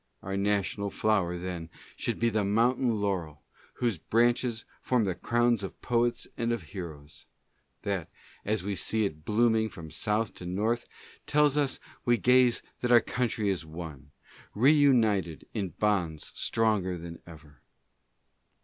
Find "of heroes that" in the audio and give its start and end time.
6.51-8.09